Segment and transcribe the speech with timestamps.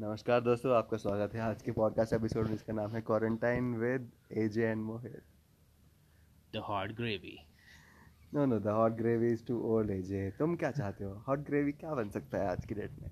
[0.00, 4.10] नमस्कार दोस्तों आपका स्वागत है आज के पॉडकास्ट एपिसोड में जिसका नाम है quarantine with
[4.32, 5.22] AJ and Mohit
[6.54, 7.36] the hot gravy
[8.34, 11.24] no no the hot gravy is too old AJ तुम क्या चाहते हो?
[11.28, 13.10] हॉट ग्रेवी क्या बन सकता है आज की डेट में?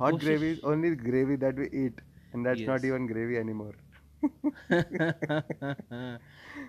[0.00, 2.00] Hot gravy is only gravy that we eat
[2.34, 3.76] and that's not even gravy anymore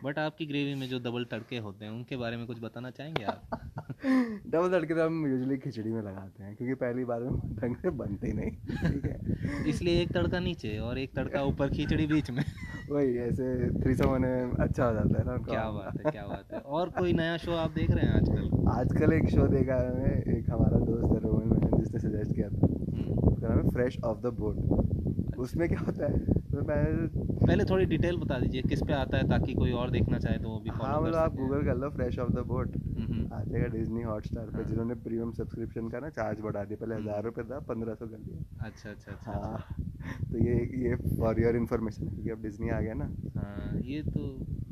[0.04, 3.24] but आपकी ग्रेवी में जो डबल तड़के होते हैं उनके बारे में कुछ बताना चाहेंगे
[3.24, 3.42] आप?
[4.48, 7.90] डबल तड़के तो हम यूजुअली खिचड़ी में लगाते हैं क्योंकि पहली बार में ढंग से
[7.90, 9.70] बनते ही नहीं ठीक है?
[9.70, 12.44] इसलिए एक तड़का नीचे और एक तड़का ऊपर खिचड़ी बीच में।
[12.90, 16.54] वही ऐसे थ्री होने में अच्छा हो जाता है ना क्या बात है क्या बात
[16.54, 18.70] है। और कोई नया शो आप देख रहे हैं आजकल?
[18.70, 23.20] आजकल एक शो देखा है एक हमारा दोस्त है रोहन जिसने सजेस्ट किया था। हम्म,
[23.20, 24.56] उसका नाम है फ्रेश ऑफ़ द बोट
[25.38, 26.20] उसमें क्या होता है?
[26.52, 27.08] तो मैं
[27.46, 30.50] पहले थोड़ी डिटेल बता दीजिए किस पे आता है ताकि कोई और देखना चाहे तो
[30.50, 32.76] वो भी हाँ मतलब आप गूगल कर लो फ्रेश ऑफ़ द बोट
[33.34, 36.96] आ जाएगा डिज्नी हॉटस्टार पे हाँ। जिन्होंने प्रीमियम सब्सक्रिप्शन का ना चार्ज बढ़ा दिया। पहले
[36.96, 40.56] हम्म। हज़ार रुपये था पंद्रह सौ कर दिया। अच्छा अच्छा अच्छा हाँ। अच्छा। तो ये
[40.84, 44.28] ये फॉर योर इन्फॉर्मेशन क्योंकि अब डिज्नी आ गया ना। हाँ ये तो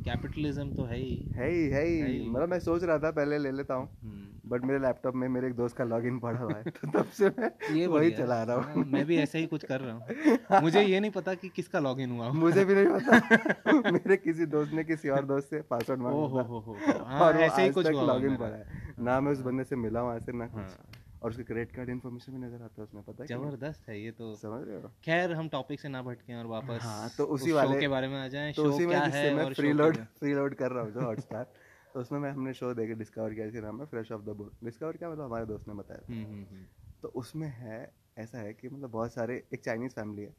[0.06, 3.12] कैपिटलिज्म तो है ही। है ही है है। ही ही। मतलब मैं सोच रहा था
[3.12, 4.21] पहले ले लेता हूँ। हम्म,
[4.52, 7.30] बट मेरे लैपटॉप में मेरे एक दोस्त का लॉगिन पड़ा हुआ है तो तब से
[7.30, 10.62] मैं ये वही चला रहा हाँ, हूँ मैं भी ऐसे ही कुछ कर रहा हूँ।
[10.62, 14.74] मुझे ये नहीं पता कि किसका लॉगिन हुआ मुझे भी नहीं पता। मेरे किसी दोस्त
[14.74, 17.70] ने किसी और दोस्त से पासवर्ड मांगा हो हो हो हो। हाँ, और ऐसे ही
[17.70, 21.00] कुछ लॉगिन पड़ा है। ना मैं उस बंदे से मिला वहाँ ऐसे ना कुछ। हाँ।
[21.24, 24.12] और उसके क्रेडिट कार्ड इन्फॉर्मेशन भी नज़र आता है उसमें पता है ज़बरदस्त है ये
[24.12, 24.90] तो। समझ रहे हो?
[25.04, 28.08] खैर हम टॉपिक से ना भटके और वापस हाँ, तो उसी शो वाले- के बारे
[28.08, 30.56] में आ जाएँ। तो शो उसी में क्या जिससे है मैं फ्री लोड फ्री लोड
[30.56, 31.46] कर रहा हूँ जो हॉटस्टार
[31.96, 34.54] तो उसमें मैं हमने शो देखे डिस्कवर किया इसका नाम है fresh off the boat
[34.64, 35.24] discover क्या मतलब?
[35.26, 36.66] हमारे दोस्त ने बताया। हम्म हम्म हम्म,
[37.04, 37.80] तो उसमें है
[38.18, 40.36] ऐसा है कि मतलब बहुत सारे एक चाइनीज़ फैमिली है।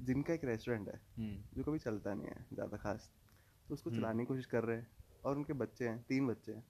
[0.00, 1.00] जिनका एक रेस्टोरेंट है
[1.56, 3.12] जो कभी चलता नहीं है ज़्यादा खास।
[3.70, 4.88] तो उसको। चलाने की कोशिश कर रहे हैं
[5.24, 6.64] और उनके बच्चे हैं तीन बच्चे हैं।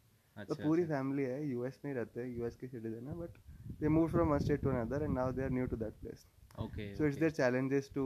[0.48, 3.14] तो अच्छा पूरी अच्छा। फैमिली है यूएस में ही रहते हैं यूएस के सिटीजन है
[3.16, 3.38] but
[3.80, 6.26] they move from one state to another and now they are new to that place
[6.58, 7.20] okay so it's okay.
[7.20, 8.02] their challenges to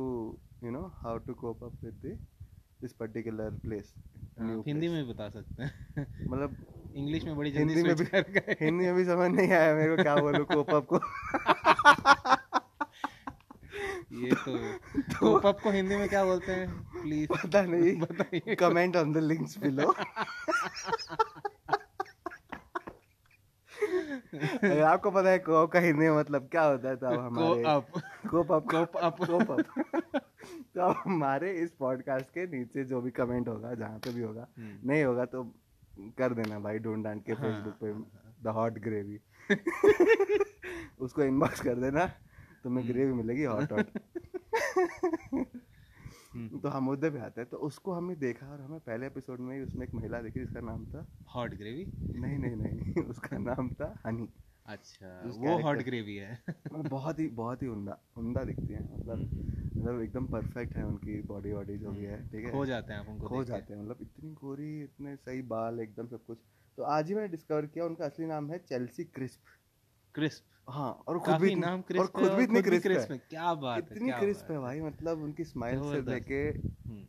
[0.63, 2.13] you know how to cope up with the
[2.83, 5.97] this particular place हाँ, new आप हिंदी में भी बता सकते हैं।
[6.31, 6.57] मतलब
[6.97, 9.97] English में बड़ी जल्दी हिंदी में भी कर हिंदी में भी समझ नहीं आया मेरे
[9.97, 10.97] को क्या बोलूँ कोप अप को।
[14.13, 14.79] ये तो
[15.19, 16.69] कोप अप को हिंदी में क्या बोलते हैं?
[17.03, 19.95] प्लीज़ पता नहीं। बताइए। Comment on the links below
[24.35, 27.89] अगर आपको पता है कोप का हिंदी मतलब क्या होता है तो हमारे up.
[28.31, 28.71] Cope up.
[28.71, 29.25] Cope up.
[29.25, 30.21] Cope up.
[30.75, 34.89] तो हमारे इस पॉडकास्ट के नीचे जो भी कमेंट होगा जहाँ पे भी होगा हम्म,
[34.91, 35.43] नहीं होगा तो
[36.19, 39.19] कर देना भाई ढूंढ डांट के फेसबुक पे हाँ, द हॉट ग्रेवी
[41.01, 42.07] उसको इनबॉक्स कर देना
[42.65, 43.87] तुम्हें हम्म। ग्रेवी मिलेगी हॉट हॉट
[46.35, 49.41] हम्म। तो हम मुद्दे पे आते हैं तो उसको हमने देखा और हमें पहले एपिसोड
[49.41, 51.85] में ही उसमें एक महिला देखी जिसका नाम था हॉट ग्रेवी
[52.21, 54.29] नहीं नहीं नहीं उसका नाम था हनी।
[54.67, 56.39] अच्छा वो हॉट ग्रेवी है।
[56.73, 61.23] बहुत ही बहुत ही उमदा उमदा दिखती है मतलब हम्म। मतलब एकदम परफेक्ट है उनकी
[61.23, 62.51] बॉडी वॉडी जो भी है ठीक है?
[62.53, 66.07] खो जाते हैं आप उनको खो जाते हैं मतलब इतनी गोरी इतने सही बाल एकदम
[66.07, 66.39] सब कुछ।
[66.77, 69.41] तो आज ही मैंने डिस्कवर किया उनका असली नाम है चेल्सी क्रिस्प
[70.15, 73.23] क्रिस्प हाँ और खुद भी नाम क्रिस्प और खुद भी इतनी क्रिस्प क्रिस्प है। है।
[73.31, 77.05] क्या बात इतनी क्रिस्प है भाई मतलब उनकी स्माइल से। लेके हम्म,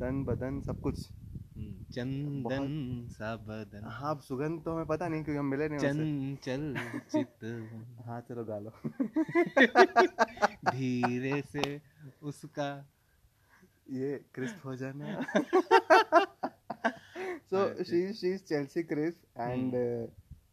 [0.00, 1.21] तन बदन सब कुछ। हम्म,
[1.94, 6.76] चंदन सा बदन हाँ सुगंध तो हमें पता नहीं क्योंकि हम मिले नहीं चंचल
[7.10, 7.44] चित
[8.06, 8.72] हाँ चलो गालो
[10.70, 11.80] धीरे से
[12.22, 12.68] उसका
[13.90, 15.22] ये क्रिस्प हो जाना
[17.50, 17.84] so.
[17.84, 19.74] She she is Chelsea crisp and.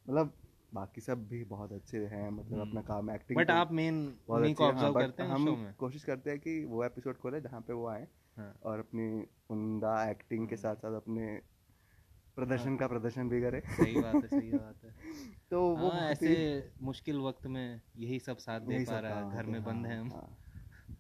[0.10, 0.34] मतलब
[0.74, 4.54] बाकी सब भी बहुत अच्छे हैं मतलब अपना हम्म। काम एक्टिंग बट आप मेन बहुत
[4.54, 7.62] को है, हाँ, ऑब्ज़र्व करते हैं हम कोशिश करते हैं कि वो एपिसोड खोले जहाँ
[7.62, 8.08] पे वो आए
[8.38, 9.08] हाँ। और अपनी
[9.50, 11.40] उमदा एक्टिंग के हम्म। साथ साथ अपने
[12.38, 14.94] प्रदर्शन का प्रदर्शन भी करे सही बात है सही बात है
[15.50, 16.34] तो वो हाँ ऐसे
[16.82, 19.94] मुश्किल वक्त में यही सब साथ दे पा रहा है हाँ, घर में बंद हाँ,
[19.94, 20.38] है हम हाँ।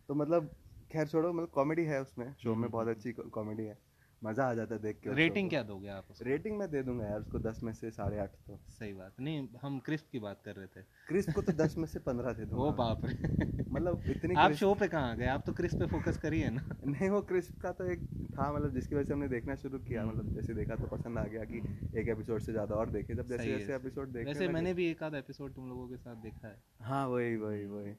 [0.07, 0.49] तो मतलब
[0.91, 3.77] खैर छोड़ो मतलब कॉमेडी है उसमें शो में हम्म, बहुत अच्छी कॉमेडी है
[4.23, 6.25] मज़ा आ जाता है देख के रेटिंग क्या दोगे आप उसको?
[6.25, 9.47] रेटिंग मैं दे दूँगा यार उसको दस में से साढ़े आठ तो। सही बात। नहीं
[9.61, 12.45] हम क्रिस्प की बात कर रहे थे। क्रिस्प को तो दस में से पंद्रह दे
[12.45, 15.25] दूँगा। ओ बाप रे। मतलब इतनी आप शो पे कहाँ गए?
[15.25, 17.99] आप तो क्रिस्प पे फोकस करिए ना। नहीं वो क्रिस्प का तो एक
[18.39, 21.17] था मतलब जिसकी वजह से हमने देखना शुरू किया। हम्म। मतलब जैसे देखा तो पसंद
[21.17, 21.57] आ गया कि
[21.99, 25.03] एक एपिसोड से ज़्यादा और देखे। जब जैसे जैसे एपिसोड देखने वैसे मैंने भी एक
[25.03, 27.93] आध एपिसोड तुम लोगों के साथ देखा है। हाँ वही वही वही।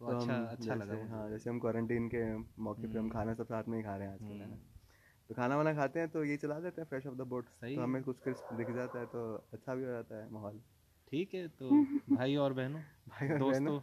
[0.00, 3.44] तो अच्छा अच्छा लगा हाँ जैसे हम क्वारंटीन के मौके पे हम हम्म। खाना सब
[3.44, 4.44] साथ में ही खा रहे हैं आजकल है ना?
[4.44, 4.58] हम्म,
[5.30, 7.76] तो खाना वाना खाते हैं तो ये चला देते हैं फ्रेश ऑफ़ द बोट सही
[7.76, 9.22] तो हमें कुछ क्रिस्प दिख जाता है तो
[9.52, 10.58] अच्छा भी हो जाता है माहौल।
[11.12, 11.70] ठीक है तो
[12.16, 13.80] भाई और बहनों भाई और दोस्तों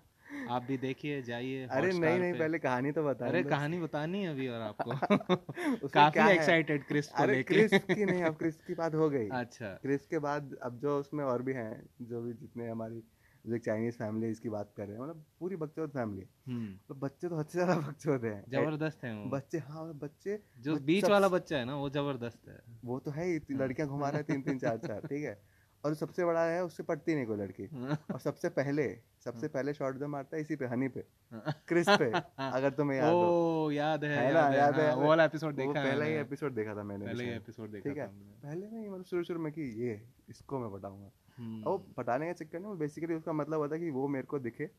[0.49, 4.29] आप भी देखिए जाइए अरे नहीं नहीं पहले कहानी तो बता अरे कहानी बतानी है
[4.29, 8.73] अभी और आपको। काफ़ी एक्साइटेड क्रिस्प को अरे लेके। क्रिस्प की नहीं अब क्रिस्प की
[8.73, 11.71] बात हो गई। अच्छा। क्रिस्प के बाद अब जो उसमें और भी हैं
[12.01, 13.01] जो भी जितने हमारी
[13.47, 16.77] जो एक चाइनीज़ फैमिली इसकी बात कर रहे हैं मतलब पूरी बकचोद फैमिली है। हम्म।
[16.87, 21.05] तो बच्चे तो हद से ज़्यादा बकचोद है। ज़बरदस्त है बच्चे हाँ बच्चे जो बीच
[21.05, 24.25] वाला बच्चा है ना वो ज़बरदस्त है। वो तो है ही। लड़कियाँ घुमा रहे हैं
[24.25, 25.41] तीन तीन चार चार ठीक है?
[25.87, 27.67] और सबसे बड़ा है उससे पटती नहीं कोई लड़की।
[28.13, 31.03] और सबसे पहले सबसे पहले शॉट जो मारता है इसी पे हनी पे।
[31.67, 35.07] क्रिस पे अगर तुम्हें याद हो। याद है है ना, याद है याद है, वो
[35.07, 37.97] वाला एपिसोड देखा है पहला ही एपिसोड देखा था मैंने पहले ही एपिसोड देखा ठीक
[37.97, 38.07] है?
[38.23, 42.59] पहले में मतलब शुरू शुरू में कि ये इसको मैं और वो बताने का चक्कर
[42.59, 44.69] नहीं वो बेसिकली उसका मतलब होता है कि वो मेरे को दिखे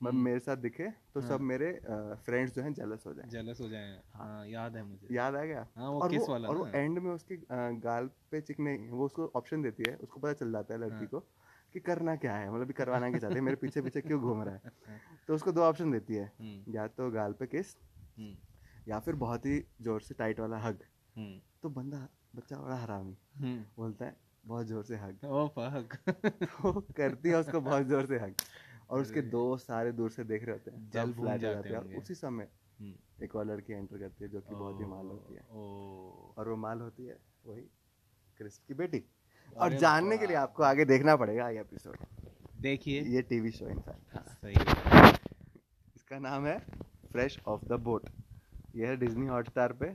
[0.00, 1.72] मतलब हम्म। मेरे साथ दिखे तो हाँ। सब हाँ। मेरे
[2.24, 5.44] फ्रेंड्स जो हैं जेलस हो जाए। जेलस हो जाए। हाँ याद है मुझे। याद आ
[5.44, 5.66] गया?
[5.76, 7.36] हाँ वो और किस वो वाला और वो एंड में उसके
[7.80, 11.06] गाल पे चिकने वो उसको ऑप्शन देती है उसको पता चल जाता है लड़की हाँ।
[11.06, 11.20] को
[11.72, 14.54] कि करना क्या है मतलब करवाना क्या चाहते हैं मेरे पीछे पीछे क्यों घूम रहा
[14.54, 15.00] है?
[15.28, 17.76] तो उसको दो ऑप्शन देती है हम्म, या तो गाल पे किस
[18.18, 18.36] हम्म,
[18.88, 20.84] या फिर बहुत ही ज़ोर से टाइट वाला हग
[21.62, 23.16] तो बंदा बच्चा बड़ा हरामी।
[23.76, 28.18] बोलता है बहुत ज़ोर से हग ओ फक तो करती है उसको बहुत ज़ोर से
[28.18, 28.34] हग
[28.90, 32.14] और उसके। दोस्त सारे दूर से देख रहे होते हैं। जल फ्लैट जाते हैं उसी
[32.14, 32.48] समय
[32.80, 35.40] हम्म, एक और लड़की एंटर करती है जो कि बहुत ही माल होती है।
[36.38, 37.62] और वो माल होती है वही
[38.38, 39.04] क्रिस की बेटी।
[39.56, 41.96] और जानने के लिए आपको आगे देखना पड़ेगा ये एपिसोड
[42.60, 45.10] देखिए। ये टीवी शो इनफैक्ट सही है।
[45.96, 46.58] इसका नाम है
[47.12, 48.08] फ्रेश ऑफ़ द बोट
[48.76, 49.92] ये है डिज्नी हॉटस्टार पे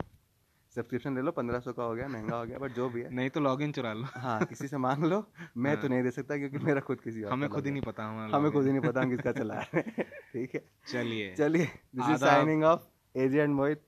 [0.76, 3.14] सब्सक्रिप्शन ले लो पंद्रह सौ का हो गया महँगा हो गया बट जो भी है।
[3.16, 5.24] नहीं तो लॉग इन चुरा लो। हाँ किसी से मांग लो
[5.58, 8.06] मैं हाँ। तो नहीं दे सकता क्योंकि मेरा खुद किसी हमें खुद ही नहीं पता
[8.06, 9.82] हमारा हमें खुद ही नहीं पता हम किसका चला है।
[10.34, 11.66] ठीक है। चलिए। चलिए
[11.96, 13.82] this is signing off AG and Mohit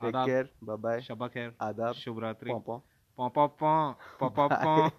[0.00, 2.78] take care bye bye Shaba खैर। आदाब। शुभ रात्रि। पॉपॉ।
[3.18, 4.88] पॉपॉ पॉपॉ। पॉपॉ